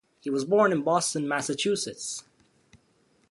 [0.21, 2.23] He was born in Boston, Massachusetts.